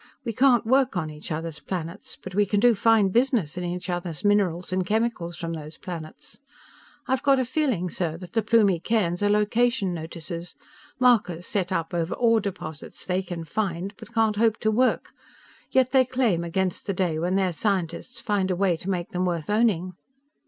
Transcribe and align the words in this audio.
We 0.25 0.33
can't 0.33 0.65
work 0.65 0.97
on 0.97 1.11
each 1.11 1.31
other's 1.31 1.59
planets, 1.59 2.17
but 2.23 2.33
we 2.33 2.47
can 2.47 2.59
do 2.59 2.73
fine 2.73 3.09
business 3.09 3.55
in 3.55 3.63
each 3.63 3.87
other's 3.87 4.25
minerals 4.25 4.73
and 4.73 4.83
chemicals 4.83 5.35
from 5.37 5.53
those 5.53 5.77
planets. 5.77 6.39
I've 7.07 7.21
got 7.21 7.37
a 7.37 7.45
feeling, 7.45 7.87
sir, 7.91 8.17
that 8.17 8.33
the 8.33 8.41
Plumie 8.41 8.79
cairns 8.79 9.21
are 9.21 9.29
location 9.29 9.93
notices; 9.93 10.55
markers 10.99 11.45
set 11.45 11.71
up 11.71 11.93
over 11.93 12.15
ore 12.15 12.41
deposits 12.41 13.05
they 13.05 13.21
can 13.21 13.43
find 13.43 13.93
but 13.95 14.11
can't 14.11 14.37
hope 14.37 14.57
to 14.61 14.71
work, 14.71 15.11
yet 15.69 15.91
they 15.91 16.03
claim 16.03 16.43
against 16.43 16.87
the 16.87 16.95
day 16.95 17.19
when 17.19 17.35
their 17.35 17.53
scientists 17.53 18.21
find 18.21 18.49
a 18.49 18.55
way 18.55 18.75
to 18.77 18.89
make 18.89 19.09
them 19.11 19.23
worth 19.23 19.51
owning. 19.51 19.91